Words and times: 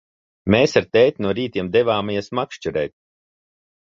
Mēs 0.53 0.71
ar 0.79 0.87
tēti 0.97 1.25
no 1.25 1.33
rītiem 1.41 1.69
devāmies 1.77 2.31
makšķerēt. 2.39 2.95